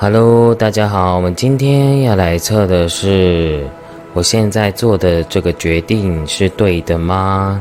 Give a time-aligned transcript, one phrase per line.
[0.00, 3.66] Hello，大家好，我们今天要来测的是，
[4.12, 7.60] 我现在做的这个决定是对的吗？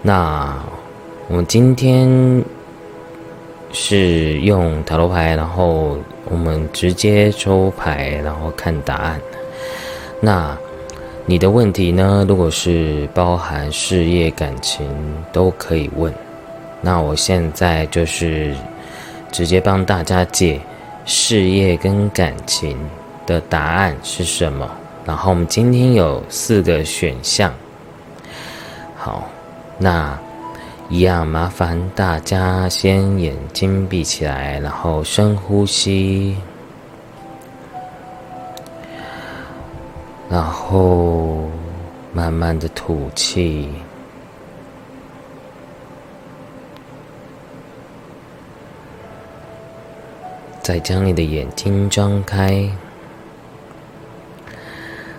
[0.00, 0.56] 那
[1.26, 2.08] 我们今天
[3.72, 9.20] 是用塔罗牌，然后我们直接抽牌，然后看答案。
[10.20, 10.56] 那
[11.26, 12.24] 你的问题呢？
[12.28, 14.88] 如果是包含事业、感情，
[15.32, 16.14] 都可以问。
[16.80, 18.54] 那我现在就是
[19.32, 20.60] 直接帮大家解
[21.12, 22.78] 事业跟感情
[23.26, 24.70] 的答案是什么。
[25.04, 27.52] 然后我们今天有四个选项。
[28.96, 29.28] 好，
[29.76, 30.16] 那
[30.88, 36.36] 一样麻烦大家先眼睛闭起来，然后深呼吸，
[40.28, 41.50] 然后
[42.12, 43.68] 慢慢的吐气。
[50.70, 52.70] 再将你的眼睛张开，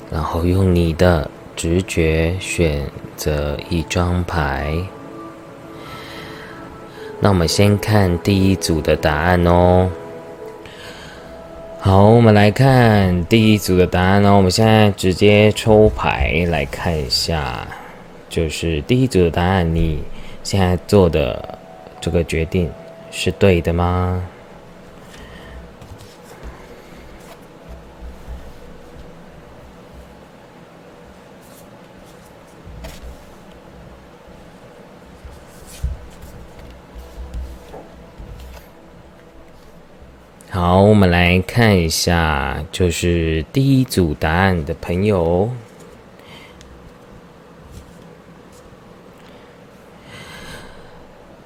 [0.09, 4.77] 然后用你的直觉选择一张牌。
[7.19, 9.89] 那我们先看第一组的答案哦。
[11.81, 14.37] 好，我们来看第一组的答案哦。
[14.37, 17.67] 我们现在直接抽牌来看一下，
[18.29, 20.01] 就是第一组的答案，你
[20.43, 21.59] 现在做的
[21.99, 22.71] 这个决定
[23.11, 24.23] 是对的吗？
[40.63, 45.49] 好，我们来看一下，就是第一组答案的朋友，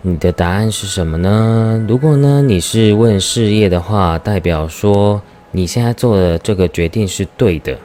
[0.02, 1.86] 你的答案是什么呢？
[1.88, 5.22] 如果呢你是问事业的话，代表说
[5.52, 7.80] 你现在做的这个决定是对的，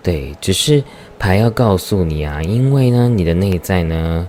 [0.00, 0.84] 对，只是
[1.18, 4.28] 牌要告诉你啊，因为呢你的内在呢。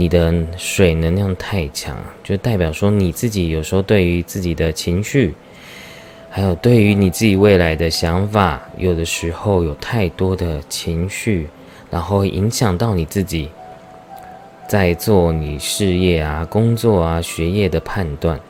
[0.00, 1.94] 你的水能量太强，
[2.24, 5.34] 就代表说你自己有时候对于自己的情绪，
[6.30, 11.48] 还有对于你自己未来的想法，有的时候有太多的情绪，
[11.90, 13.50] 然后影响到你自己
[14.66, 18.40] 在做你事业啊、工作啊、学业的判断，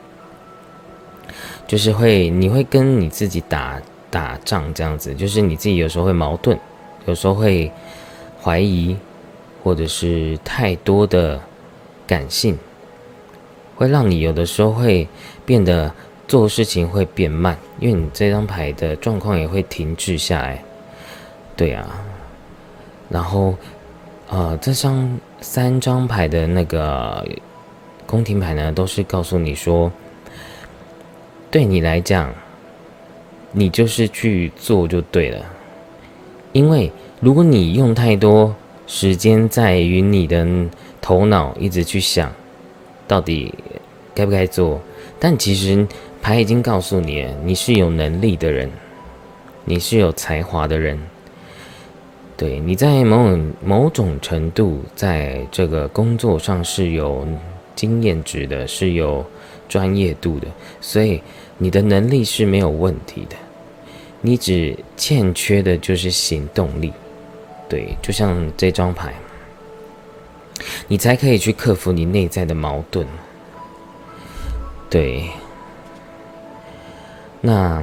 [1.67, 3.77] 就是会你会跟你自己打
[4.09, 6.57] 打仗这样子，就是你自己有时候会矛盾，
[7.07, 7.69] 有时候会
[8.41, 8.95] 怀疑。
[9.63, 11.39] 或者是太多的
[12.07, 12.57] 感性，
[13.75, 15.07] 会让你有的时候会
[15.45, 15.93] 变得
[16.27, 20.63] 做事情会变慢，因为你这张牌的状况也会停滞下来。
[21.55, 21.87] 对啊，
[23.07, 23.55] 然后
[24.29, 27.23] 呃，这张三张牌的那个
[28.07, 29.91] 宫廷牌呢，都是告诉你说，
[31.51, 32.33] 对你来讲，
[33.51, 35.45] 你就是去做就对了，
[36.51, 38.55] 因为如果你用太多。
[38.93, 40.45] 时间在于你的
[40.99, 42.29] 头脑一直去想，
[43.07, 43.53] 到底
[44.13, 44.81] 该不该做。
[45.17, 45.87] 但其实
[46.21, 48.69] 牌已经告诉你，你是有能力的人，
[49.63, 50.99] 你是有才华的人。
[52.35, 57.25] 对，你在某种某种程度，在这个工作上是有
[57.73, 59.25] 经验值的，是有
[59.69, 60.47] 专业度的，
[60.81, 61.23] 所以
[61.57, 63.37] 你的能力是没有问题的。
[64.19, 66.91] 你只欠缺的就是行动力。
[67.71, 69.13] 对，就像这张牌，
[70.89, 73.07] 你才可以去克服你内在的矛盾。
[74.89, 75.29] 对，
[77.39, 77.81] 那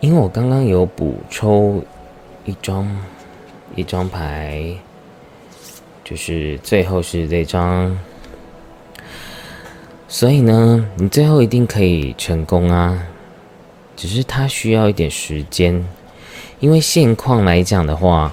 [0.00, 1.82] 因为我刚刚有补抽
[2.44, 2.86] 一张
[3.74, 4.76] 一张牌，
[6.04, 7.98] 就是最后是这张，
[10.08, 13.02] 所以呢，你最后一定可以成功啊，
[13.96, 15.82] 只是它需要一点时间。
[16.60, 18.32] 因为现况来讲的话，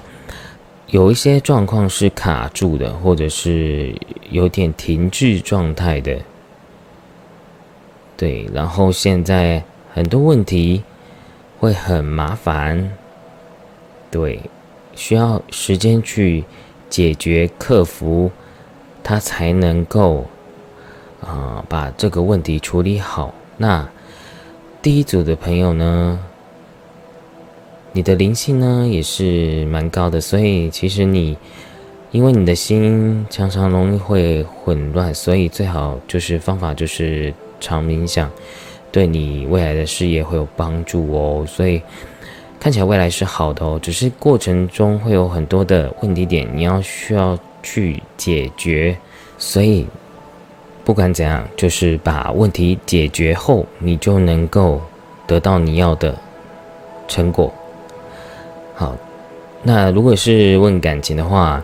[0.88, 3.94] 有一些状况是卡住的，或者是
[4.30, 6.18] 有点停滞状态的。
[8.18, 9.64] 对，然后现在
[9.94, 10.82] 很多问题
[11.58, 12.92] 会很麻烦，
[14.10, 14.40] 对，
[14.94, 16.44] 需要时间去
[16.90, 18.30] 解决、克服，
[19.02, 20.26] 它才能够
[21.22, 23.32] 啊把这个问题处理好。
[23.56, 23.88] 那
[24.82, 26.20] 第一组的朋友呢？
[27.92, 31.36] 你的灵性呢也是蛮高的，所以其实你，
[32.10, 38.30] 因为你的心常常容易会混乱，所以最好就是方法就是常冥想，
[38.92, 41.44] 对你未来的事业会有帮助哦。
[41.46, 41.82] 所以
[42.60, 48.96] 看起来未来是好的哦，只是过程中会有很多的问题点，你要需要去解决。
[49.38, 49.86] 所以
[50.84, 54.80] 不管怎样，就是把问题解决后，你就能够
[55.26, 56.14] 得到你要的
[57.08, 57.52] 成果。
[58.78, 58.96] 好，
[59.64, 61.60] 那如果是问感情的话，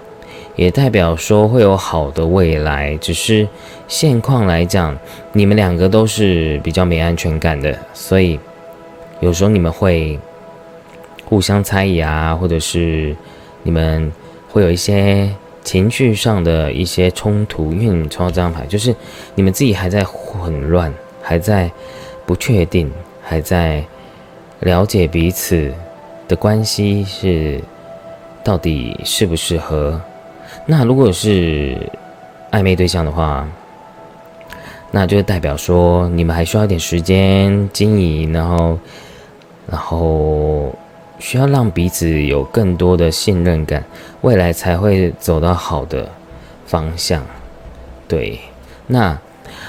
[0.57, 2.97] 也代表说会有好的未来。
[2.97, 3.47] 只是
[3.87, 4.99] 现况来讲，
[5.33, 8.41] 你们两个都是比较没安全感的，所以
[9.21, 10.19] 有时候你们会
[11.25, 13.15] 互相猜疑啊，或者是
[13.63, 14.13] 你们
[14.51, 15.31] 会有一些。
[15.63, 18.95] 情绪上的一些冲突，因为你抽到这张牌，就是
[19.35, 21.71] 你们自己还在混乱，还在
[22.27, 23.83] 不确定，还在
[24.61, 25.73] 了解彼此
[26.27, 27.61] 的关系是
[28.43, 30.01] 到底适不适合。
[30.67, 31.77] 那如果是
[32.51, 33.47] 暧昧对象的话，
[34.91, 38.79] 那就代表说你们还需要一点时间经营，然后，
[39.71, 40.75] 然后。
[41.21, 43.83] 需要让彼此有更多的信任感，
[44.23, 46.07] 未来才会走到好的
[46.67, 47.25] 方向。
[48.09, 48.39] 对，
[48.89, 49.17] 那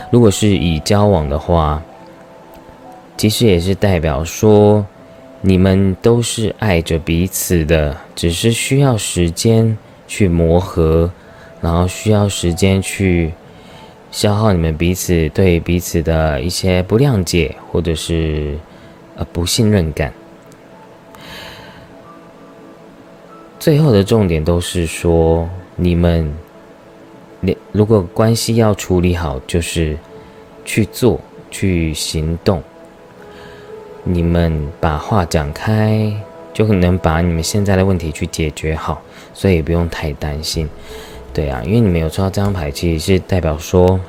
[0.10, 1.82] 如果是以交往的话，
[3.16, 4.86] 其实也是代表说
[5.48, 9.78] 你们都是爱着彼此的，只是需要时间
[10.08, 11.12] 去磨合，
[11.62, 13.32] 然后需要时间去
[14.10, 18.58] 消耗你们彼此对彼此的一些不谅解，或者是
[19.16, 20.12] 呃不信任感。
[23.60, 26.34] 最后的重点都是说，你们，
[27.40, 29.96] 你如果关系要处理好，就是
[30.66, 31.22] 去做，
[31.52, 32.64] 去行动。
[34.08, 36.14] 你们把话讲开，
[36.54, 39.02] 就可能把你们现在的问题去解决好，
[39.34, 40.70] 所以不用太担心。
[41.34, 44.00] 对啊，因为你们有抽到这张牌，其实是代表说，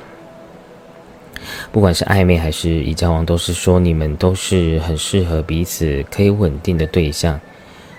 [1.71, 7.39] 不管是暧昧还是已交往，都是说你们都是很适合彼此，可以稳定的对象。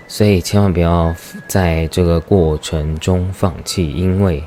[0.07, 1.13] 所以千万不要
[1.47, 4.41] 在这个过程中放弃，因为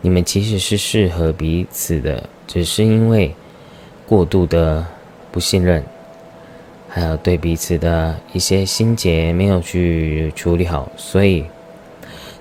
[0.00, 3.32] 你们其实是适合彼此的，只是因为
[4.06, 4.84] 过度的
[5.32, 5.82] 不信任，
[6.98, 11.44] 还有对彼此的一些心结没有去处理好，所以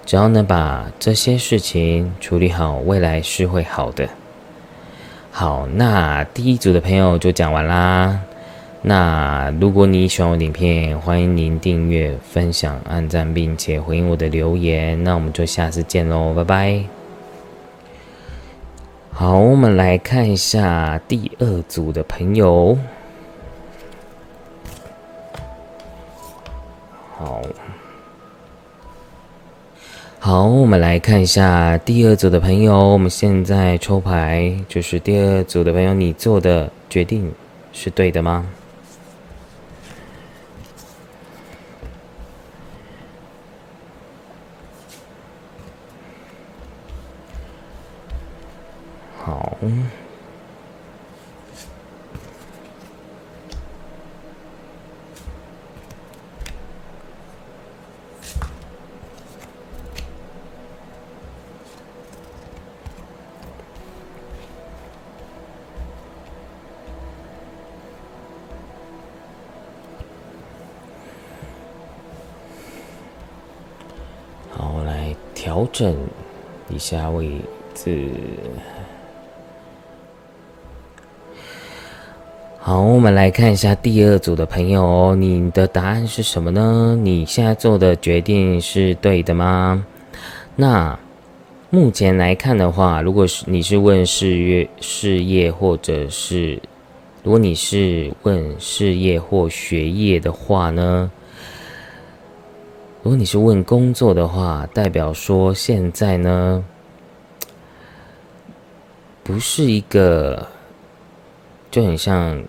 [0.03, 4.09] 只要能把这些事情处理好，未来是会好的。
[5.31, 8.19] 好，那第一组的朋友就讲完啦。
[8.81, 15.03] 那如果你喜欢我的影片，欢迎您订阅、分享、按赞，并且回应我的留言。
[15.03, 16.83] 那我们就下次见喽，拜拜。
[19.11, 22.75] 好，我们来看一下第二组的朋友。
[27.19, 27.41] 好，
[30.19, 32.77] 好，我们来看一下第二组的朋友。
[32.77, 37.33] 我们现在抽牌，就是第二组的朋友，你做的决定
[37.73, 38.45] 是对的吗？
[49.17, 49.57] 好，好，
[75.57, 75.95] 调整
[76.69, 77.31] 一下位
[77.73, 78.11] 置。
[82.59, 86.95] 好，我们来看一下第二组的朋友哦，你的答案是什么呢？
[87.01, 89.83] 你现在做的决定是对的吗？
[90.55, 90.99] 那
[91.71, 96.61] 目前来看的话，如果是你是问事业、事业，或者是
[97.23, 101.11] 如果你是问事业或学业的话呢？
[103.07, 106.61] 如果你是问工作的话，代表说现在呢，
[109.23, 110.45] 不是一个
[111.71, 112.43] 就很像。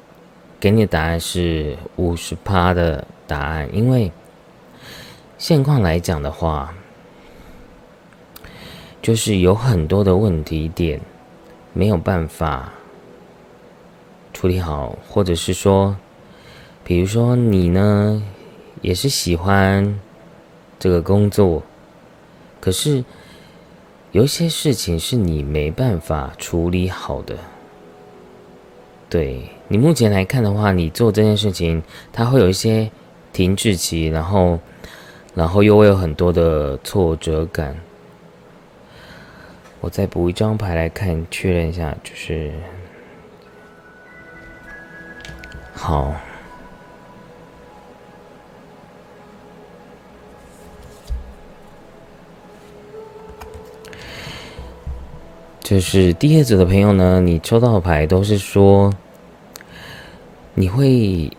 [0.59, 4.11] 给你的答案是五十趴的答案，因为
[5.39, 6.75] 现况来讲的话，
[9.01, 11.01] 就是有很多的问题点
[11.73, 12.73] 没有办法
[14.35, 15.97] 处理好，或者是说，
[16.83, 18.21] 比如说你呢
[18.81, 20.01] 也是喜欢
[20.79, 21.63] 这个工作，
[22.61, 23.05] 可是
[24.13, 27.37] 有些事情是你没办法处理好的，
[29.09, 29.51] 对。
[29.71, 32.91] 你目前来看的话，你做这件事情，它会有一些
[33.35, 34.59] 停滞期，然后，
[35.35, 37.77] 然后又会有很多的挫折感。
[39.83, 42.51] 我再补一张牌来看，确认一下，就是
[45.75, 46.15] 好，
[55.69, 58.91] 就是第二组的朋友呢，你抽到的牌都是说，
[60.55, 61.31] 你会。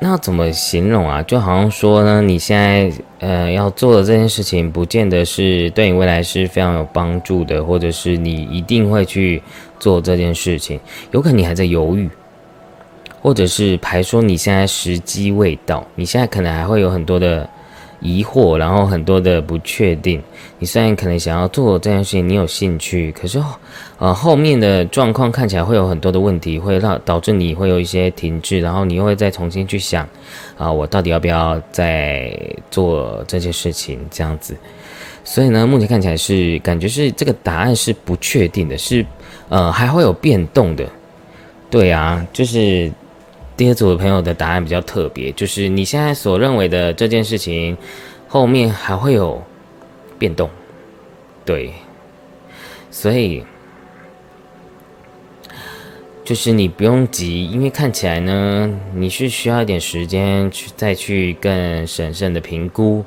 [0.00, 1.22] 那怎么形容啊？
[1.22, 9.42] 就好像说呢，你现在呃要做的这件事情，不见得是对你未来是非常有帮助的，或者是你一定会去
[9.78, 10.80] 做这件事情，
[11.10, 12.08] 有可能你还在犹豫，
[13.20, 17.46] 或者是牌说你现在时机未到，你现在可能还会有很多的。
[18.06, 20.22] 疑惑，然后很多的不确定。
[20.58, 23.42] 你虽然可能想要做这件事情，你有兴趣，可是，
[23.98, 30.08] 呃，后面的状况看起来会有很多的问题，会让导致你会有一些停滞，然后你又会再重新去想，
[30.56, 32.30] 啊，我到底要不要再
[32.70, 33.98] 做这件事情？
[34.10, 34.56] 这样子。
[35.24, 39.04] 所以呢，目前看起来是感觉是这个答案是不确定的，是
[39.48, 40.86] 呃还会有变动的。
[41.68, 42.90] 对啊，就是。
[43.56, 47.74] 第二组的朋友的答案比较特别，就是你现在所认为的这件事情，
[48.28, 49.42] 后面还会有
[50.18, 50.50] 变动，
[51.44, 51.72] 对，
[52.90, 53.44] 所以
[56.22, 63.04] 就是你不用急，因为看起来呢，你是需要一点时间去再去更审慎的评估，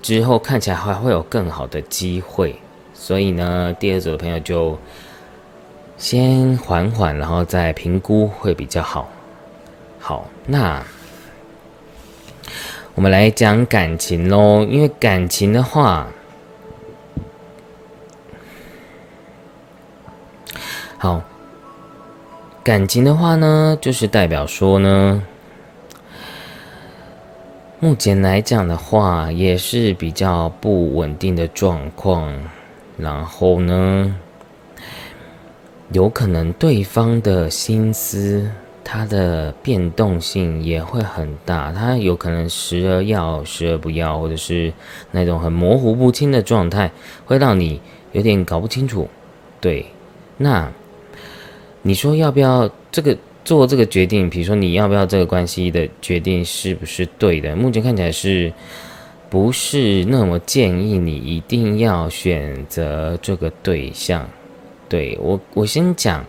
[0.00, 2.56] 之后看起来还会有更好的机会，
[2.94, 4.78] 所以呢，第二组的朋友就
[5.98, 9.10] 先缓缓，然后再评估会比较好。
[10.02, 10.82] 好，那
[12.94, 14.62] 我们来讲感情喽。
[14.64, 16.08] 因为感情的话，
[20.96, 21.22] 好，
[22.64, 25.22] 感情的话呢，就是代表说呢，
[27.78, 32.32] 目前来讲的话，也是比较不稳定的状况。
[32.96, 34.16] 然后呢，
[35.92, 38.50] 有可能对方的心思。
[38.92, 44.72] 它的变动性也会很大，它有可能时而要，时而不要，或者是
[45.12, 46.90] 那种很模糊不清的状态，
[47.24, 47.80] 会让你
[48.10, 49.08] 有点搞不清楚。
[49.60, 49.86] 对，
[50.38, 50.68] 那
[51.82, 54.28] 你说要不要这个做这个决定？
[54.28, 57.54] 比如说你要不要这个关系的决定是不是对的？
[57.54, 58.52] 目前看起来是
[59.28, 64.28] 不是那么建议你一定要选择这个对象？
[64.88, 66.24] 对我，我先讲。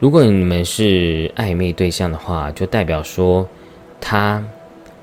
[0.00, 3.46] 如果你们是暧昧对象的话，就代表说
[4.00, 4.42] 他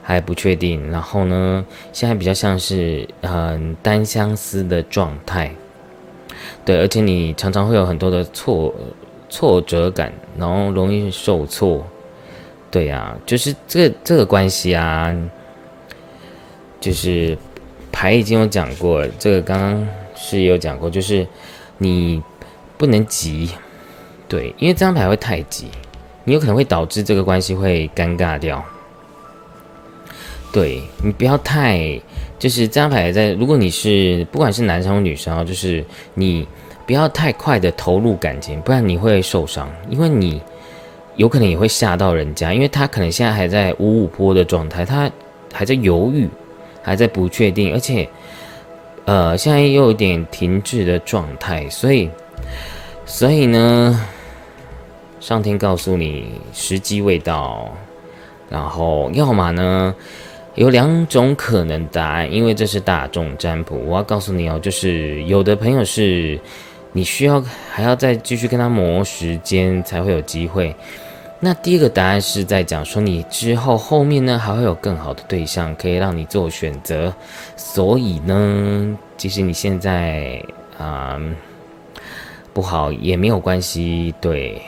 [0.01, 1.63] 还不确定，然后呢，
[1.93, 5.53] 现在比较像是很单相思的状态，
[6.65, 8.73] 对，而且你常常会有很多的挫
[9.29, 11.85] 挫折感，然后容易受挫，
[12.71, 15.15] 对呀，就是这个这个关系啊，
[16.81, 17.37] 就是
[17.91, 21.27] 牌已经有讲过，这个刚刚是有讲过，就是
[21.77, 22.19] 你
[22.79, 23.51] 不能急。
[24.27, 25.67] 对，因为这张牌会太急，
[26.23, 28.63] 你有可能会导致这个关系会尴尬掉。
[30.51, 31.99] 对你不要太，
[32.39, 36.47] 就是这张牌在，如果你是不管是男生或女生啊，就是你
[36.85, 40.41] 不要太快的投入感情，不然你会受伤，因为你
[41.15, 45.09] 有可能也会吓到人家，因为他可能现在还在五五波的状态，他
[45.53, 46.27] 还在犹豫，
[46.81, 48.07] 还在不确定，而且
[49.05, 52.09] 呃现在又有点停滞的状态，所以
[53.05, 54.07] 所以呢。
[55.19, 57.69] 上天告诉你时机未到，
[58.49, 59.93] 然后要么呢
[60.55, 63.77] 有两种可能答案，因为这是大众占卜。
[63.85, 66.39] 我要告诉你哦，就是有的朋友是
[66.93, 70.75] 你需要还要再继续跟他磨时间才会有机会。
[71.39, 77.13] 那第一个答案是在讲说你之后后面呢还会有更好的对象可以让你做选择，
[77.55, 80.41] 所以呢，即使你现在
[80.79, 81.19] 啊
[82.53, 84.61] 不好也没有关系，对。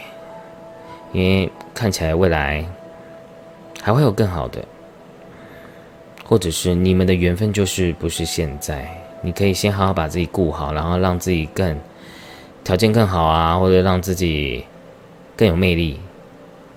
[1.12, 2.66] 因为看起来未来
[3.82, 4.64] 还会有更好的，
[6.26, 8.88] 或者是你们的缘分就是不是现在，
[9.22, 11.80] 你可以先好好把自己顾好，然后让自己更
[12.64, 14.66] 条件更好啊，或者让自己
[15.36, 16.00] 更有魅力，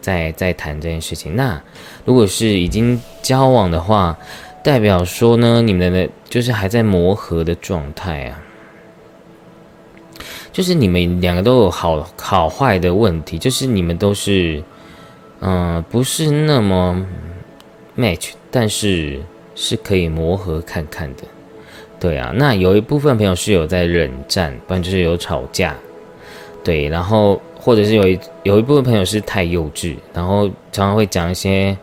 [0.01, 1.37] 再再谈这件事情。
[1.37, 1.61] 那
[2.05, 4.17] 如果是已经交往的话，
[4.63, 8.41] 代表说呢，你们的就是还在磨合的状态啊。
[10.53, 14.63] 就是你们两个都有好好坏的问题，就是你们都是，
[15.41, 17.05] 嗯，不是那么
[17.97, 19.19] match，但是
[19.55, 21.23] 是可以磨合看看的，
[21.99, 22.33] 对啊。
[22.37, 25.75] 那有一部分朋友是有在冷战，不然就是有吵架，
[26.63, 31.75] 对，然后或者是有一有一部分朋友是太幼稚，然后常常会讲一些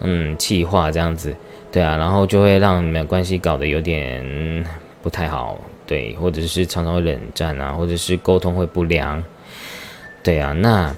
[0.00, 1.34] 嗯气话这样子，
[1.72, 4.64] 对啊，然后就会让你们关系搞得有点
[5.02, 5.58] 不太好。
[5.88, 9.20] 对，或者是常常会冷战啊，或者是沟通会不良，
[10.22, 10.94] 对啊，那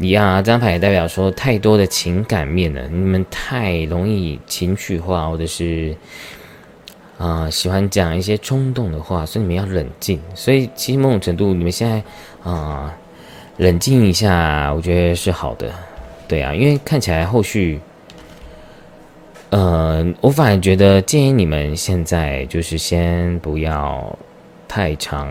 [0.00, 5.94] 一样啊，这张牌也代表说太多的情感面了，你们太容易情绪化，或者是
[7.18, 10.18] 啊，喜欢讲一些冲动的话，所以你们要冷静。
[10.34, 12.02] 所以其实某种程度，你们现在
[12.50, 12.96] 啊，
[13.58, 15.70] 冷静一下，我觉得是好的。
[16.26, 17.78] 对啊，因为看起来后续，
[19.50, 24.18] 呃，我反而觉得建议你们现在就是先不要
[24.66, 25.28] 太长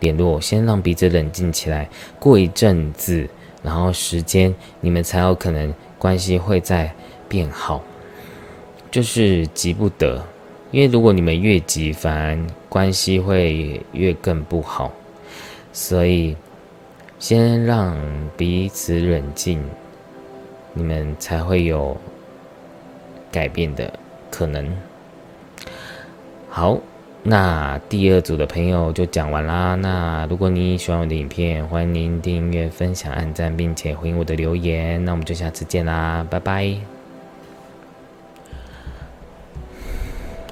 [0.00, 1.88] 联络，先让彼此冷静起来，
[2.18, 3.28] 过一阵子，
[3.62, 6.92] 然后时间你们才有可能关系会再
[7.28, 7.82] 变好。
[8.90, 10.22] 就是急不得，
[10.70, 12.38] 因为如果你们越急，反而
[12.68, 14.92] 关系会越更不好，
[15.72, 16.36] 所以。
[17.20, 17.96] 先让
[18.36, 19.60] 彼此冷静，
[20.72, 21.96] 你们才会有
[23.30, 23.92] 改变的
[24.30, 24.76] 可能。
[26.48, 26.78] 好，
[27.22, 29.74] 那第二组的朋友就讲完啦。
[29.74, 35.04] 那如果你喜欢我的影片，欢迎您订阅、分享、按赞，并且回应我的留言。
[35.04, 36.74] 那我们就下次见啦，拜拜。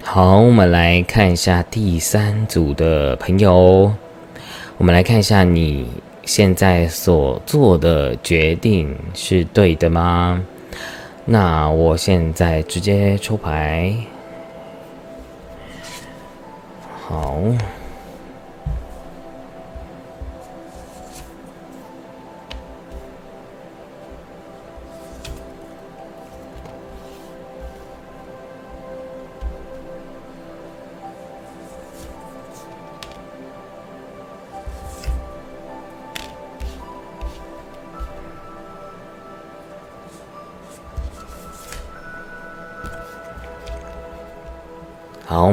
[0.02, 3.92] 好，我们来看一下第三组的朋友。
[4.78, 5.87] 我们来看一下你。
[6.26, 10.45] 现在所做的决定是对的吗？
[11.28, 13.92] 那我现在直接抽牌，
[17.02, 17.42] 好。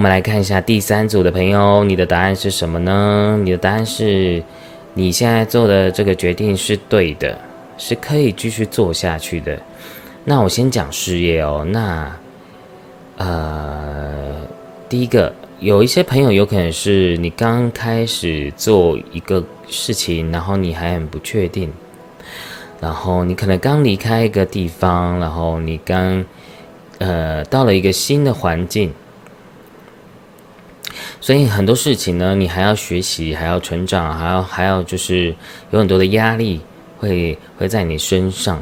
[0.03, 3.39] 我们来看一下第三组的朋友，你的答案是什么呢？
[3.41, 4.43] 你的答案是，
[4.95, 7.39] 你现在做的这个决定是对的，
[7.77, 9.57] 是可以继续做下去的。
[10.25, 11.65] 那我先讲事业哦。
[11.69, 12.13] 那，
[13.15, 14.45] 呃，
[14.89, 21.71] 第一个，有一些朋友有可能是你刚开始做一个事情，然后你还很不确定，
[22.81, 26.25] 然后你可能刚离开一个地方，然后你刚，
[26.97, 28.93] 呃，到了一个新的环境。
[31.23, 35.33] 所以很多事情呢，你还要学习，还要成长，还要还要就是
[35.71, 36.59] 有很多的压力
[36.97, 38.61] 会会在你身上，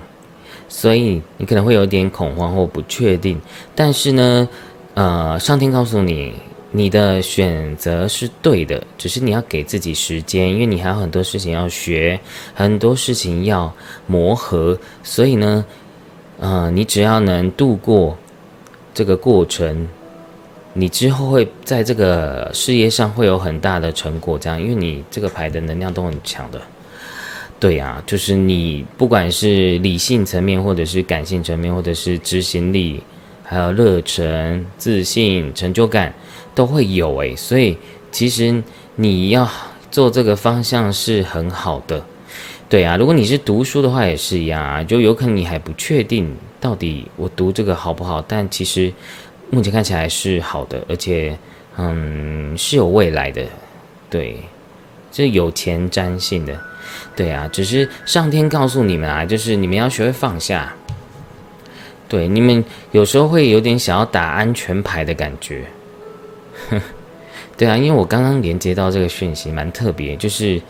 [0.69, 3.41] 所以你可能会有点恐慌或不确定。
[3.73, 4.47] 但是呢，
[4.93, 6.35] 呃，上天告诉你，
[6.69, 12.19] 你的选择是对的，只是你要给自己时间，因为你还有很多事情要学，
[12.53, 13.73] 很多事情要
[14.05, 14.77] 磨合。
[15.01, 15.65] 所以呢，
[16.37, 18.15] 呃，你只要能度过
[18.93, 19.87] 这个过程。
[20.73, 26.61] 你之后会在这个事业上会有很大的成果，这样，因为你这个牌的能量都很强的，
[27.59, 33.03] 对呀，就是你不管是理性层面，或者是感性层面，或者是执行力，
[33.43, 36.13] 还有热忱、自信、成就感，
[36.55, 37.35] 都会有诶。
[37.35, 37.77] 所以
[38.09, 38.63] 其实
[38.95, 39.45] 你要
[39.91, 42.01] 做这个方向是很好的，
[42.69, 48.93] 对啊，如果你是读书的话也是一样啊，就有可能你还不确定到底我读这个好不好，但其实。
[49.53, 51.37] 目前看起来是好的，而且，
[51.77, 53.43] 嗯，是有未来的，
[54.09, 54.37] 对，
[55.11, 56.57] 是有前瞻性的，
[57.17, 60.73] 对啊，只是上天告诉你们啊，就是你们要学会放下，
[62.07, 65.65] 对，你们有时候会有点想要打安全牌的感觉，
[67.57, 70.61] 对啊，因为我刚刚连接到这个讯息蛮特别，就是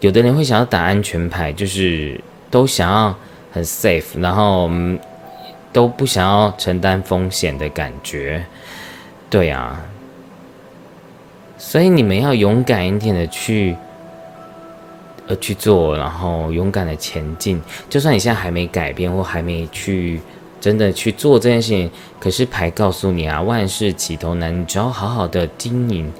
[0.00, 2.18] 有的人会想要打安全牌，就是
[2.50, 3.14] 都想要
[3.52, 4.70] 很 safe，然后。
[5.72, 8.44] 都不想要承担风险的感觉，
[9.30, 9.80] 对啊，
[11.56, 13.76] 所以你们要勇敢一点的去，
[15.28, 17.62] 呃，去做，然后勇敢的前进。
[17.88, 20.20] 就算你现在还没改变或还没去
[20.60, 26.12] 真的去做这件事情，可是牌告诉你啊，万事起头难，你只要好好的经营，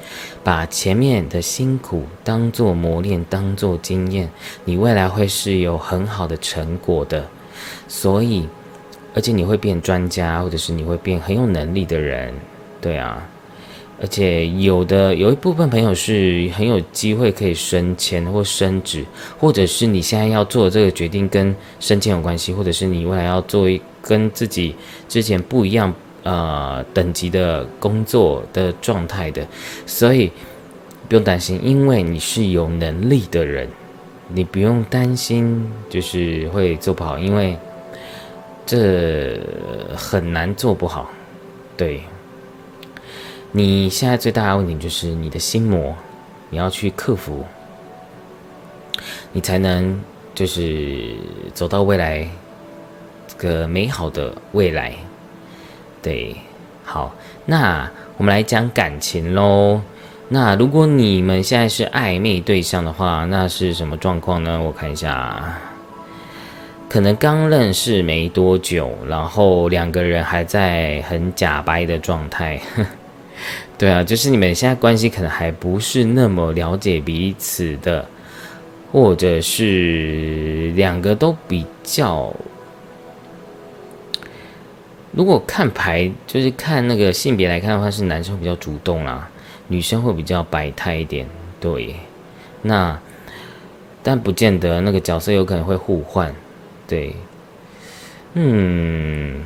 [0.44, 4.30] 把前面的辛苦当做磨练，当做经验，
[4.64, 7.26] 你未来会是有很好的成果的。
[7.88, 8.48] 所以。
[9.14, 12.32] 而且你会变专家，或者是你会变很有能力的人，
[12.80, 13.26] 对啊。
[14.02, 19.04] 而且有的有一部分朋友是很有机会可以升迁或升职，
[19.38, 24.74] 或者是你现在要做这个决定跟升迁有关系，或者是你未来要做一跟自己
[25.06, 25.92] 之前不一样
[26.22, 29.46] 呃等级的工作的状态的，
[29.84, 30.30] 所以
[31.06, 33.68] 不用担心，因为你是有能力的人，
[34.28, 37.54] 你不用担心就是会做不好，因为。
[38.70, 39.36] 这
[39.96, 41.10] 很难做不好，
[41.76, 42.04] 对。
[43.50, 45.92] 你现在最大的问题就是你的心魔，
[46.50, 47.44] 你要去克服，
[49.32, 50.00] 你才能
[50.36, 51.16] 就是
[51.52, 52.28] 走到未来
[53.26, 54.94] 这个美好的未来。
[56.00, 56.36] 对，
[56.84, 57.12] 好，
[57.46, 59.80] 那我们来讲感情喽。
[60.28, 64.62] 那如果你们现在是暧昧对象的话，那是什么状况呢？
[64.62, 65.58] 我看一下，
[66.90, 72.60] 可能刚认识没多久，然后两个人还在很假掰的状态。
[73.78, 78.04] 对啊，就是你们现在关系可能还不是那么了解彼此的，
[78.90, 82.34] 或者是两个都比较。
[85.12, 89.30] 如果看牌，就是看那个性别来看的话，是男生比较主动啦，
[89.68, 91.24] 女生会比较摆态一点。
[91.60, 91.94] 对，
[92.62, 92.98] 那
[94.02, 96.34] 但不见得那个角色有可能会互换。
[96.90, 97.14] 对，
[98.34, 99.44] 嗯，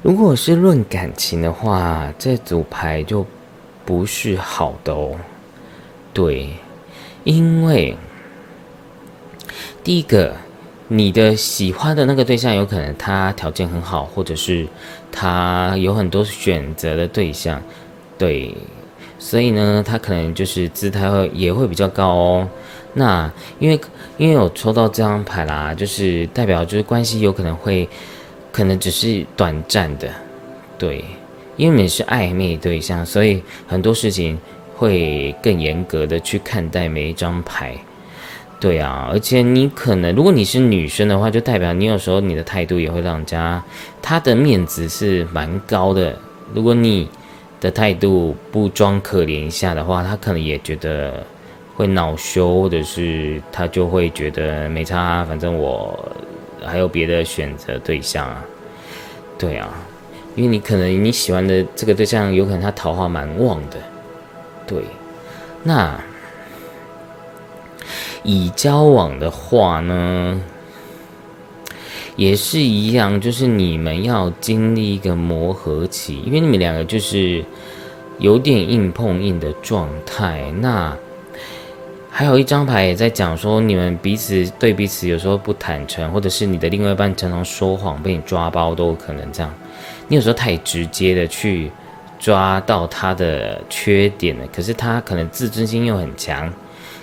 [0.00, 3.26] 如果是论感情的话，这组牌就
[3.84, 5.14] 不是好的哦。
[6.14, 6.48] 对，
[7.24, 7.94] 因为
[9.84, 10.34] 第一个。
[10.86, 14.66] 你的喜欢的那个对象有可能他条件很好，或者是
[15.10, 17.60] 他有很多选择的对象，
[18.18, 18.54] 对，
[19.18, 22.48] 所以呢，他可能就是姿态会也会比较高哦。
[22.94, 23.80] 那因为
[24.16, 27.88] 因为我抽到这张牌啦，就是代表就是关系有可能会
[28.50, 30.08] 可能只是短暂的，
[30.78, 31.04] 对，
[31.56, 34.38] 因为你是暧昧对象，所以很多事情
[34.76, 37.76] 会更严格的去看待每一张牌。
[38.60, 43.62] 对啊，而且你可能，如果你是女生的话，就代表你有时候你的态度也会让人家
[44.00, 46.16] 他的面子是蛮高的。
[46.54, 47.06] 如果你
[47.60, 51.22] 的态度不装可怜一下的话，他可能也觉得
[51.74, 56.12] 会恼羞，或者是他就会觉得没差，反正我
[56.64, 58.44] 还有别的选择对象啊。
[59.38, 59.68] 对啊，
[60.36, 63.76] 因为你可能你喜欢的这个对象，有可能他桃花蛮旺的。
[64.66, 64.82] 对，
[65.62, 66.00] 那。
[68.26, 70.40] 以交往的话呢，
[72.16, 77.44] 也是一样，就是你们要经历一个磨合期，因为你们两个就是
[78.18, 80.50] 有点硬碰硬的状态。
[80.58, 80.96] 那
[82.16, 89.52] 还有一张牌也在讲说，你们彼此对彼此有时候不坦诚，或者是你的另外一半常常说谎被你抓包都有可能这样。
[90.06, 91.68] 你有时候太直接的去
[92.20, 96.48] 抓到他的缺点了，可是他可能自尊心又很强。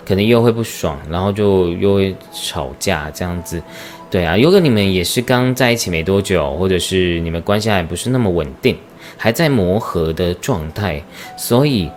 [0.05, 3.61] 可能又会不爽，然后就又会吵架这样子，
[4.09, 4.35] 对啊。
[4.37, 8.75] 如果你们也是刚在一起没多久，或者是你们关系还不是那么稳定，
[9.17, 11.03] 还在磨合的状态，
[11.37, 11.91] 所以，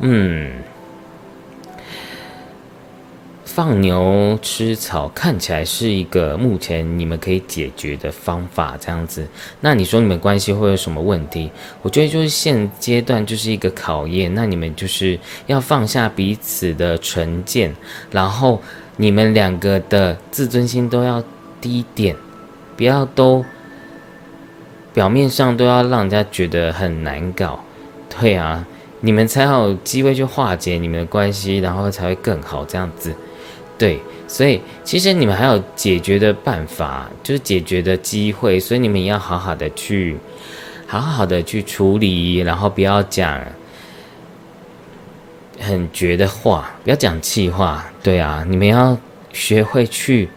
[0.00, 0.50] 嗯。
[3.56, 9.26] 放牛吃草看起来是一个目前你们可以解决的方法，这样子。
[9.62, 11.50] 那你说你们关系会有什么问题？
[11.80, 14.34] 我觉得就是现阶段就是一个考验。
[14.34, 17.74] 那你们就是要放下彼此的成见，
[18.10, 18.60] 然后
[18.98, 21.24] 你们两个的自尊心都要
[21.58, 22.14] 低点，
[22.76, 23.42] 不要都
[24.92, 27.64] 表面上都要让人家觉得很难搞。
[28.10, 28.66] 对啊，
[29.00, 33.14] 你们才有机会去化解你们的关系，然后才会更好这样子。
[33.78, 40.16] 对，所以其实你们还有解决的办法，就是解决的机会，所以你们也要好好的去，
[40.86, 43.38] 好好的去处理，然后不要讲
[45.60, 47.84] 很绝的话，不要讲气话。
[48.02, 48.96] 对啊，你们要
[49.32, 50.28] 学会去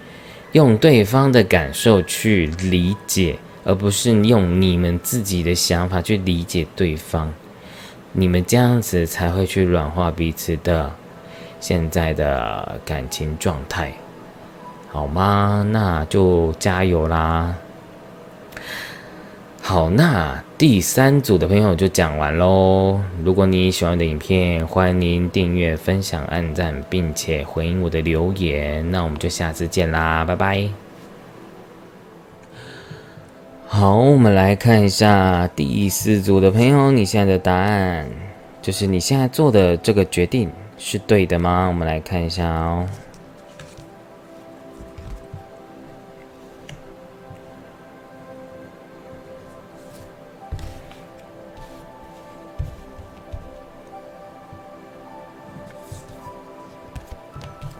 [0.52, 7.34] 用对方的感受去理解，而不是用你们自己的想法去理解对方。
[8.12, 10.94] 你们这样子才会去软化彼此的。
[11.60, 13.92] 现在的感情状态
[14.92, 15.66] 好吗？
[15.72, 17.54] 那就加油啦！
[19.62, 23.00] 好，那第三组的朋友就讲完喽。
[23.24, 28.90] 如果你喜欢的影片，欢迎订阅、分享、按赞，并且回应我的留言。
[28.90, 30.68] 那我们就下次见啦，拜拜！
[33.68, 38.10] 好，我们来看一下第四组的朋友，你现在的答案
[38.60, 40.50] 就是你现在做的这个决定。
[40.82, 41.68] 是对的吗？
[41.68, 42.88] 我们来看一下哦。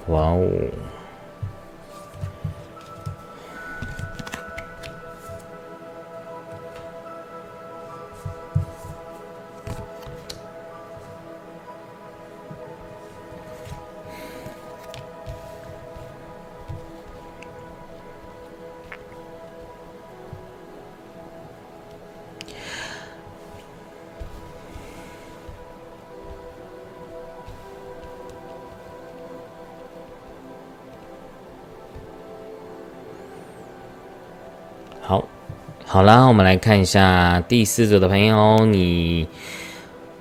[0.08, 0.50] 哇哦！
[36.00, 39.28] 好啦，我们来看一下第四组的朋友，你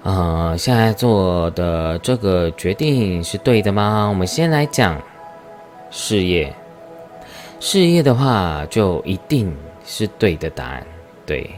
[0.03, 4.09] 呃现在做的这个决定是对的吗？
[4.09, 5.01] 我们先来讲
[5.93, 6.53] 事业，
[7.61, 10.85] 事业的话就一定是对的答案，
[11.25, 11.49] 对，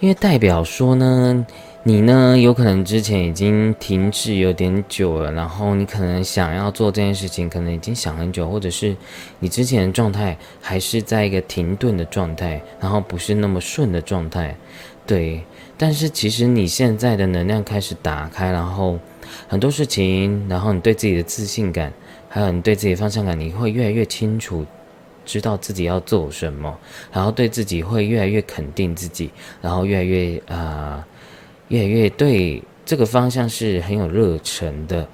[0.00, 1.46] 因为代表说呢。
[1.88, 2.36] 你呢？
[2.36, 8.94] 有可能之前已经停滞有点久了，然后你可能想要做这件事情，可能已经想很久，或者是
[9.38, 14.54] 你之前的状态还是在一个停顿的状态，然后不是那么顺的状态，
[15.06, 15.40] 对。
[15.78, 18.98] 但是其实你现在的能量开始打开，然后
[19.48, 21.90] 很多事情，然后你对自己的自信感，
[22.28, 24.66] 还有你对自己的方向感，你会越来越清楚，
[25.24, 26.78] 知道自己要做什么，
[27.10, 29.30] 然后对自己会越来越肯定自己，
[29.62, 31.02] 然后越来越啊。
[31.68, 35.06] 越来越对这个方向是很有热忱的，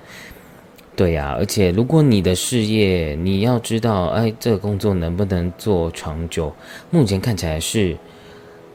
[0.94, 1.34] 对呀。
[1.36, 6.54] 而且，如果你的事业，你要知道，哎，这个工作能不能做长久？
[6.90, 7.96] 目前看起来是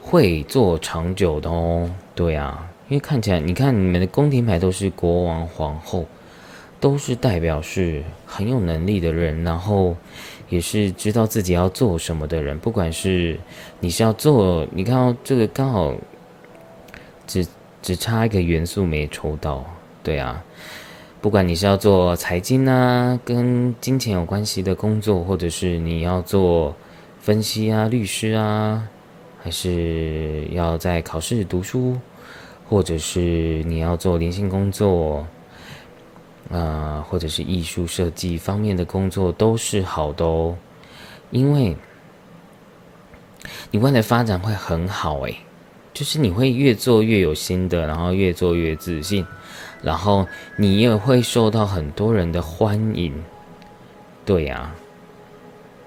[0.02, 1.90] 会做长久的哦。
[2.14, 6.04] 对呀，因为看起来，你看你们的宫廷牌都是国王、皇后，
[6.78, 9.96] 都是代表是很有能力的人，然后
[10.50, 12.58] 也是知道自己要做什么的人。
[12.58, 13.40] 不管是
[13.80, 15.94] 你是要做，你看到这个刚好
[17.26, 17.46] 只。
[17.82, 19.64] 只差一个元素没抽到，
[20.02, 20.42] 对啊，
[21.20, 26.74] 不管你是要做财经啊，跟金钱有关系的工作，或者是你要做
[27.20, 28.86] 分析啊、律师啊，
[29.42, 31.96] 还是要在考试读书，
[32.68, 35.26] 或者是你要做灵性工作，
[36.50, 40.56] 啊，或者是艺术设计方面的工作，都是好的哦，
[41.30, 41.76] 因为
[43.70, 45.36] 你未来发展会很好诶。
[45.92, 49.26] 就是你会越做越有心得，然后越做越自信，
[49.82, 50.26] 然后
[50.56, 53.12] 你也会受到很多人的欢迎。
[54.24, 54.72] 对呀，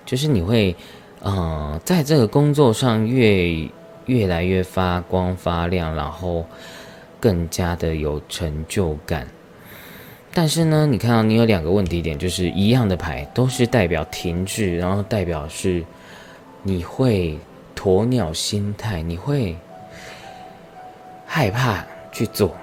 [0.05, 0.75] 就是你会，
[1.21, 3.67] 呃，在这个工作上越
[4.05, 6.45] 越来越发光发亮，然后
[7.21, 9.25] 更加的有成就感。
[10.33, 15.81] 但是呢，你看到你有两个问题点，就是一样的牌都是代表停滞，然后代表是
[16.61, 17.39] 你会
[17.73, 19.55] 鸵鸟心态，你会。
[21.35, 22.55] 害怕去做，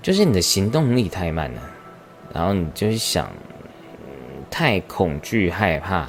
[0.00, 1.60] 就是你的行动力太慢了，
[2.32, 3.30] 然后你就是想
[4.50, 6.08] 太恐惧、害怕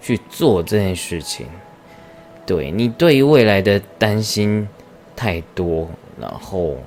[0.00, 1.46] 去做这件事情。
[2.44, 4.68] 对你对于未来的担心
[5.14, 5.88] 太多，
[6.20, 6.78] 然后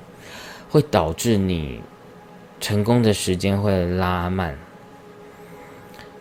[0.68, 1.80] 会导致你
[2.60, 4.58] 成功的时间会拉慢。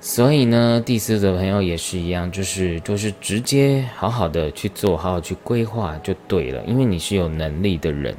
[0.02, 6.64] 所以呢，第四组朋友也是一样，就是就是直接好好的去做，好好去规划就对了。
[6.66, 8.16] 因为你是有能力的人，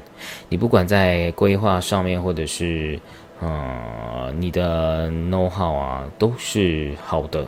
[0.50, 3.00] 你不管在规划上面，或者是
[3.40, 7.46] 呃你的 know how 啊，都是好的，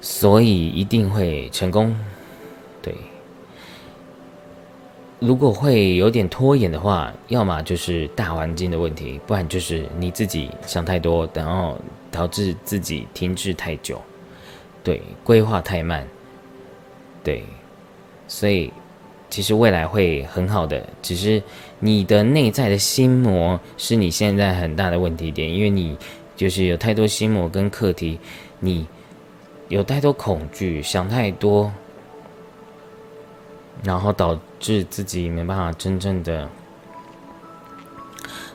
[0.00, 1.94] 所以一定会成功，
[2.80, 2.94] 对。
[5.26, 11.76] 如果会有点拖延的话，要么就是大环境的问题，不然就是你自己想太多，然后
[12.12, 14.00] 导致自己停滞太久，
[14.84, 16.06] 对，规划太慢，
[17.24, 17.42] 对，
[18.28, 18.72] 所以
[19.28, 21.42] 其实未来会很好的，只是
[21.80, 25.98] 你的内在的心魔是你现在很大的问题点，因为你
[26.36, 28.20] 就是有太多心魔跟课题，
[28.60, 28.86] 你
[29.68, 31.72] 有太多恐惧，想太多。
[33.82, 36.48] 然后导致自己没办法真正的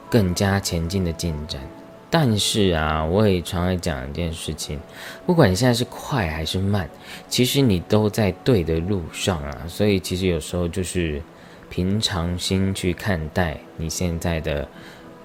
[0.09, 1.61] 更加前进的进展，
[2.09, 4.79] 但是啊，我也常会讲一件事情，
[5.25, 6.89] 不管你现在是快还是慢，
[7.29, 9.57] 其实你都在对的路上啊。
[9.67, 11.21] 所以其实有时候就是
[11.69, 14.67] 平常心去看待你现在的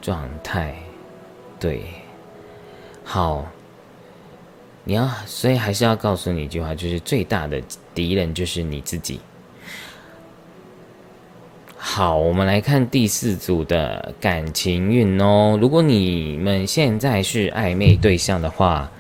[0.01, 0.77] 状态，
[1.59, 1.83] 对，
[3.03, 3.45] 好，
[4.85, 7.61] 你要，所以还是要告诉你一句话，就是最大的
[7.93, 9.19] 敌人就是你自己。
[11.89, 15.57] 好，我们来看第四组的感情运哦。
[15.59, 18.91] 如果你们现在是暧昧对象的话，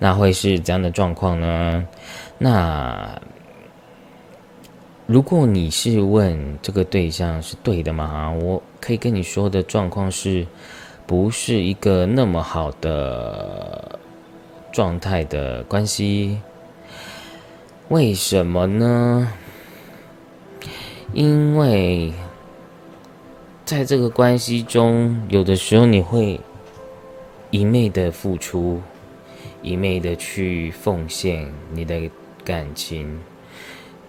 [0.00, 1.86] 那会是怎样的状况呢？
[2.38, 3.22] 那
[5.06, 8.30] 如果你是问这个对象是对的吗？
[8.32, 10.44] 我可以跟你说的状况是，
[11.06, 13.98] 不是一个那么好的
[14.72, 16.38] 状态的关系。
[17.88, 19.32] 为什么呢？
[21.14, 22.12] 因为。
[23.72, 26.38] 在这个关系中，有的时候你会
[27.50, 28.82] 一昧的付出，
[29.62, 31.98] 一昧的去奉献你的
[32.44, 33.18] 感情，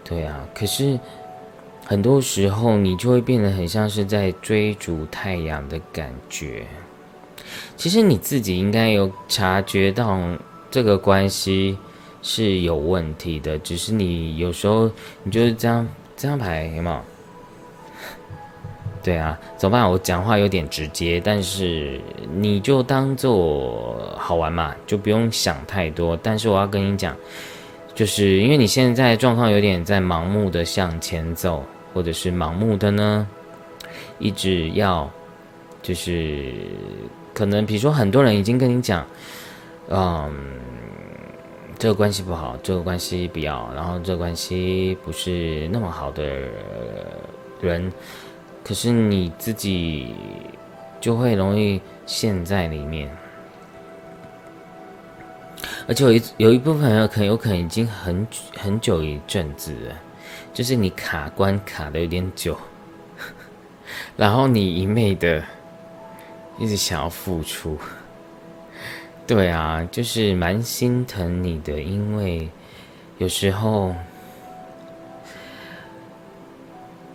[0.03, 0.45] 对啊。
[0.53, 0.99] 可是
[1.85, 6.65] 很多时候，你就会变得很像是在追逐太阳的感觉。
[7.77, 10.19] 其实你自己应该有察觉到
[10.69, 11.77] 这个关系
[12.21, 14.91] 是有问题的，只是你有时候
[15.23, 17.01] 你就是这样这样排有没有？
[19.03, 19.91] 对啊，怎么办？
[19.91, 21.99] 我讲话有点直接，但是
[22.33, 26.17] 你就当做好玩嘛，就不用想太多。
[26.23, 27.13] 但是我要跟你讲，
[27.93, 31.61] 就是因为你现在状况有点在盲目的向前走，
[31.93, 33.27] 或者是盲目的呢，
[34.19, 35.11] 一直要
[35.81, 36.53] 就是
[37.33, 39.05] 可能，比如说很多人已经跟你讲，
[39.89, 40.33] 嗯，
[41.77, 46.23] 这个关系不好，这个关系不要，然后这个关系不是那么好的
[47.59, 47.91] 人。
[48.63, 50.15] 可是你自己
[51.01, 53.09] 就会容易陷在里面，
[55.85, 58.25] 而且有一有一部分人可能有可能已经很
[58.57, 59.95] 很久一阵子了，
[60.53, 62.57] 就是你卡关卡的有点久，
[64.15, 65.43] 然后你一昧的
[66.57, 67.77] 一直想要付出，
[69.27, 72.49] 对啊，就是蛮心疼你的，因为
[73.17, 73.93] 有时候。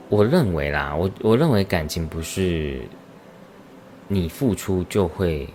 [0.09, 2.81] 我认为啦，我我认为感情不是
[4.09, 5.47] 你付出就会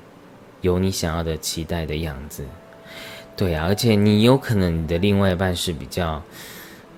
[0.61, 2.45] 有你想要的期待的样子，
[3.35, 6.21] 对啊，而且你有可能你的另外一半是比较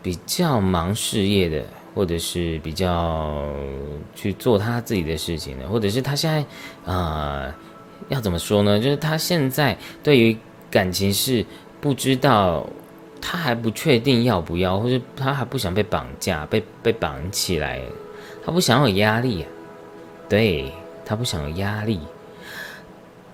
[0.04, 1.63] 比较忙事业的，
[1.94, 3.56] 或者是比较
[4.13, 7.56] 去做他自己的事情的，或者是他现在啊
[8.10, 8.80] 要怎么说呢？
[8.80, 10.38] 就是他现在对于
[10.70, 11.46] 感情是
[11.80, 12.68] 不知道。
[13.28, 17.82] 他还不确定要不要，或者他还不想被绑架、被被绑起来，
[18.46, 19.44] 他不想有压力，
[20.30, 20.72] 对
[21.04, 22.00] 他不想有压力，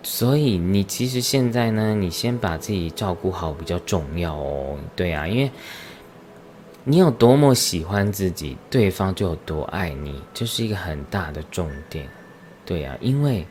[0.02, 5.52] 所以你其实现在呢，你先把自己照顾好比较重要哦，对啊，因为
[6.86, 12.08] 你有多么喜欢自己，对方就有多爱你，这是一个很大的重点，
[12.66, 13.46] 对啊，因为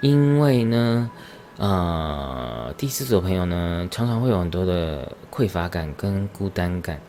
[0.00, 1.10] 因为呢。
[1.58, 7.00] 呃，第四组朋友呢，常常会有很多的匮乏感跟孤单感，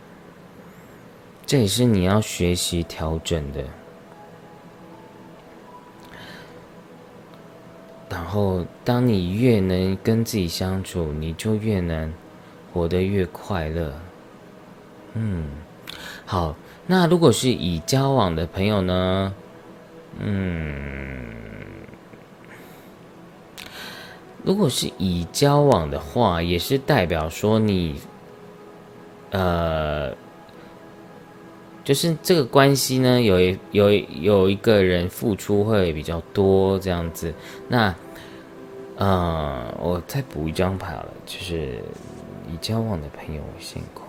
[1.46, 3.62] 这也是你要学习调整的。
[8.10, 12.14] 然后，当你越能跟自己相处，你就越能
[12.72, 13.94] 活得越快乐。
[15.14, 15.46] 嗯，
[16.26, 16.56] 好，
[16.86, 19.34] 那如果是已交往的朋友呢？
[20.20, 21.36] 嗯。
[24.44, 28.00] 如果是已交往的话，也是代表说你，
[29.32, 30.16] 呃，
[31.84, 33.40] 就是这个关系呢，有
[33.72, 37.34] 有有一个人付出会比较多这样子。
[37.68, 37.94] 那，
[38.96, 41.80] 呃，我再补一张牌了，就是
[42.50, 44.04] 已交往的朋友辛苦，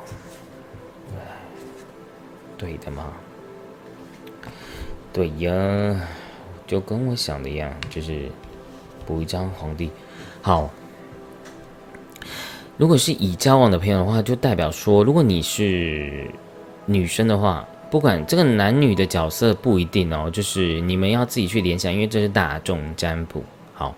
[2.56, 3.12] 对的吗？
[5.12, 6.00] 对呀，
[6.66, 8.28] 就跟我想的一样，就是
[9.04, 9.90] 补一张皇帝。
[10.48, 10.70] 好，
[12.78, 16.26] 如果是已交往的朋友的话，就代表说，如果你是
[16.86, 23.44] 女生的话，不管这个男女的角色不一定哦，就是你们要自己去联想，因为这是大众占卜。
[23.74, 23.94] 好，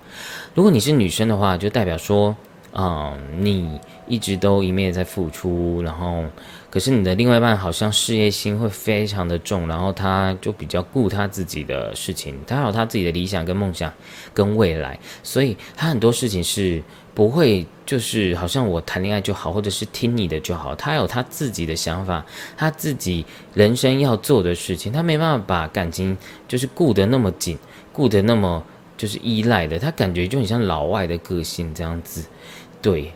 [0.53, 2.35] 如果你是女生的话，就代表说，
[2.73, 6.25] 嗯，你一直都一面在付出，然后。
[6.71, 13.93] 可是你的另外一半好像事业心会非常的重，然后他就比较顾他自己的事情，他有他自己的理想跟梦想
[14.33, 16.81] 跟未来，所以他很多事情是
[17.13, 22.25] 不会就是好像我谈恋爱就好，或者是听你的就好，他有他自己的想法，
[22.57, 27.59] 他自己人生要做的事情，他没办法把感情就是顾得那么紧，
[27.93, 28.65] 顾得那么
[28.97, 32.25] 就是依赖的，他感觉就很像老外的个性这样子，
[32.81, 33.13] 对，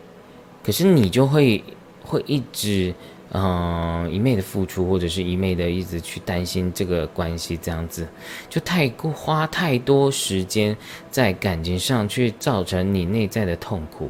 [0.61, 1.63] 可是你就会
[2.03, 2.93] 会一直。
[3.31, 8.07] 嗯，一昧的付出，或者是一昧的一直去担心这个关系，这样子
[8.47, 10.77] 就太过花太多时间
[11.09, 14.09] 在感情上，去造成你内在的痛苦。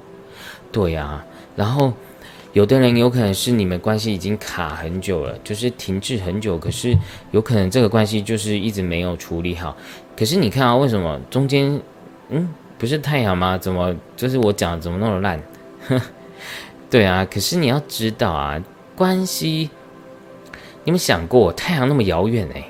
[0.71, 1.25] 对呀，
[1.55, 1.91] 然后
[2.53, 6.95] 有的人有可能是你们关系已经卡很久了，就是停滞很久，可是
[7.31, 9.75] 有可能这个关系就是一直没有处理好。
[10.15, 11.81] 可是你看啊，为什么中间
[12.29, 12.47] 嗯
[12.77, 13.57] 不是太阳吗？
[13.57, 15.41] 怎么就是我讲怎么那么烂？
[16.91, 18.61] 对啊，可是你要知道啊。
[18.95, 19.69] 关系，
[20.85, 22.63] 你们想过太阳那么遥远哎，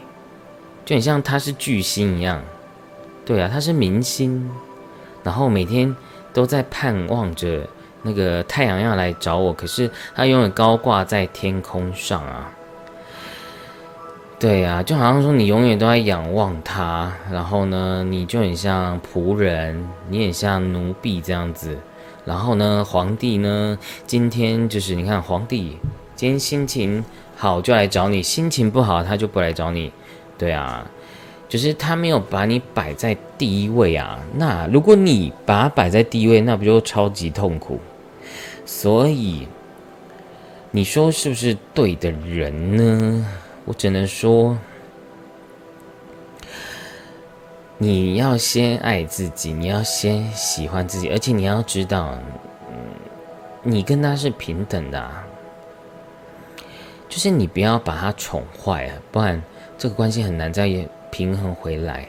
[0.84, 2.42] 就很像它是巨星一样，
[3.24, 4.50] 对啊，它是明星，
[5.24, 5.96] 然后每天
[6.34, 7.68] 都在盼望着
[8.02, 12.50] 那个太阳要来找我，可是它永远高挂在天空上啊，
[14.40, 21.78] 对啊，就好像说你永远都在仰望它，然后呢，你就很像仆人，你很像奴婢这样子，
[22.26, 25.78] 然后呢，皇帝呢，今天就是你看皇帝。
[26.16, 27.04] 今天心情
[27.36, 29.92] 好就来找你，心情不好他就不来找你，
[30.38, 30.90] 对啊，
[31.50, 34.20] 就是他没有把你摆在第一位啊。
[34.36, 37.80] 那如果你把他摆在第一位，那不就超级痛苦？
[38.66, 39.48] 所以
[40.72, 43.26] 你说是不是对的人呢？
[43.66, 44.58] 我只能说，
[47.78, 52.18] 你要先爱自己，你要先喜欢自己，而且你要知道，
[52.70, 52.76] 嗯，
[53.64, 55.12] 你跟他是平等的，
[57.16, 59.42] 就是你不要把他宠坏啊，不然
[59.78, 60.70] 这个关系很难再
[61.10, 62.06] 平衡回来。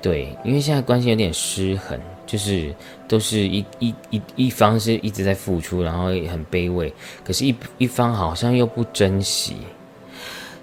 [0.00, 2.74] 对，因为现在关系有点失衡，就是
[3.06, 6.90] 都是一一一一方是一直在付出，然后也很卑微，
[7.22, 9.56] 可是，一一方好像又不珍惜，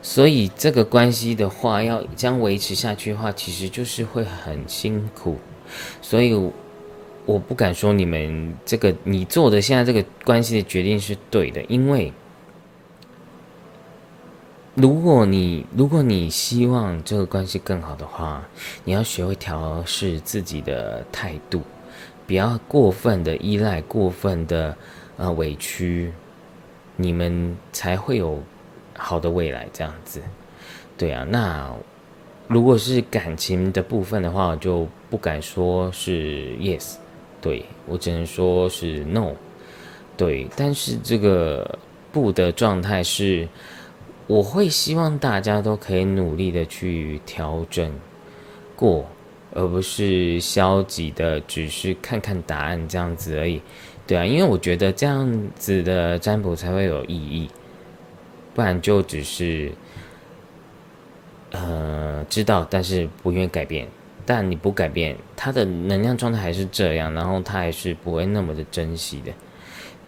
[0.01, 5.37] 所以这个关系的话，要这样维持下去的话，其实就是会很辛苦。
[6.01, 6.33] 所以，
[7.27, 12.11] 我不敢说你们这个你做的现在这个关系的决定是对的，因为。
[14.79, 18.47] 如果你如果你希望这个关系更好的话，
[18.83, 21.63] 你要学会调试自己的态度，
[22.27, 24.77] 不要过分的依赖，过分的
[25.17, 26.13] 呃委屈，
[26.95, 28.39] 你们才会有
[28.95, 29.67] 好的未来。
[29.73, 30.21] 这样子，
[30.95, 31.25] 对啊。
[31.27, 31.73] 那
[32.47, 36.97] 如果是感情的部分的话，就不敢说是 yes，
[37.41, 39.31] 对我只能说是 no，
[40.15, 40.47] 对。
[40.55, 41.79] 但是这个
[42.11, 43.47] 不的状态是。
[44.27, 47.91] 我会希望大家都可以努力的去调整
[48.75, 49.05] 过，
[49.53, 53.61] 而不是消极的，只是看看答案这样子而已。
[54.05, 57.49] 对啊，因为我觉得这样子的占卜才会有意义，
[58.53, 59.71] 不然就只是
[61.51, 63.87] 呃知道，但是不愿意改变。
[64.25, 69.31] 但你不改变，他的能量状态还是这样，然后他还是不会那么的珍惜的，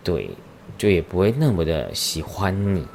[0.03, 0.29] 对，
[0.77, 2.85] 就也不会那么的喜欢你。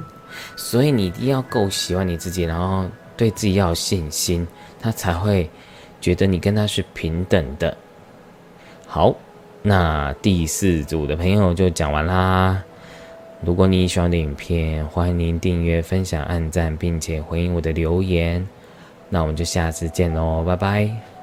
[0.55, 4.47] 所以你一定要够喜欢你自己，然后对自己要有信心，
[4.79, 5.49] 他才会
[5.99, 7.75] 觉得你跟他是平等的。
[8.87, 9.15] 好，
[9.61, 12.63] 那第四组的朋友就讲完啦。
[13.41, 18.47] 如果你喜欢的影片，欢迎您订阅、分享、按赞，并且回应我的留言。
[19.09, 21.14] 那我们就下次见喽，拜拜。